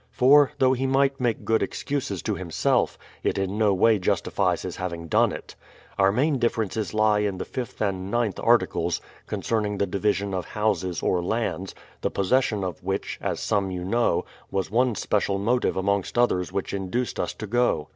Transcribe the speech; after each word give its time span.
For, 0.09 0.51
though 0.57 0.73
he 0.73 0.87
might 0.87 1.19
make 1.21 1.45
good 1.45 1.61
excuses 1.61 2.23
to 2.23 2.33
himself, 2.33 2.97
it 3.21 3.37
in 3.37 3.59
no 3.59 3.71
way 3.71 3.99
justifies 3.99 4.63
his 4.63 4.77
having 4.77 5.07
done 5.07 5.31
it. 5.31 5.53
Our 5.99 6.11
main 6.11 6.39
differences 6.39 6.95
lie 6.95 7.19
in 7.19 7.37
the 7.37 7.45
fifth 7.45 7.79
and 7.83 8.09
ninth 8.09 8.39
articles, 8.39 8.99
concerning 9.27 9.77
the 9.77 9.85
division 9.85 10.33
of 10.33 10.45
houses 10.45 11.03
or 11.03 11.21
lands, 11.21 11.75
the 12.01 12.09
possession 12.09 12.61
52 12.61 12.61
BRADFORD'S 12.83 13.07
HISTORY 13.11 13.17
OF 13.21 13.27
of 13.27 13.29
which, 13.29 13.29
as 13.29 13.39
some 13.41 13.69
you 13.69 13.83
know, 13.85 14.25
was 14.49 14.71
one 14.71 14.95
special 14.95 15.37
motive 15.37 15.77
amongst 15.77 16.17
others 16.17 16.51
which 16.51 16.73
induced 16.73 17.19
us 17.19 17.35
to 17.35 17.45
go. 17.45 17.87